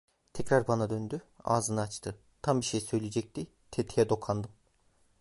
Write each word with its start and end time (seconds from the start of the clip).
Tekrar 0.33 0.67
bana 0.67 0.89
döndü, 0.89 1.21
ağzını 1.43 1.81
açtı, 1.81 2.17
tam 2.41 2.59
bir 2.61 2.65
şey 2.65 2.81
söyleyecekti, 2.81 3.47
tetiğe 3.71 4.09
dokandım. 4.09 4.51